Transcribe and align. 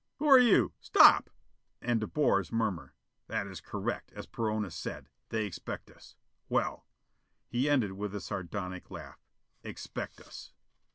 "Who 0.17 0.25
are 0.27 0.39
you? 0.39 0.73
Stop!" 0.79 1.29
And 1.79 1.99
De 1.99 2.07
Boer's 2.07 2.51
murmur: 2.51 2.95
"That 3.27 3.45
is 3.45 3.61
correct, 3.61 4.11
as 4.13 4.25
Perona 4.25 4.71
said. 4.71 5.09
They 5.29 5.45
expect 5.45 5.91
us. 5.91 6.15
Well," 6.49 6.87
he 7.47 7.69
ended 7.69 7.91
with 7.91 8.15
a 8.15 8.19
sardonic 8.19 8.89
laugh, 8.89 9.19
"expect 9.63 10.19
us." 10.19 10.53